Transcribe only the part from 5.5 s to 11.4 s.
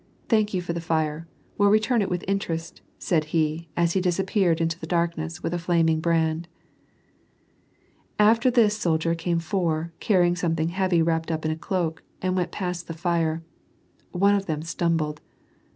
a flaming brand. After this soldier came four, cariying something heavy wrapped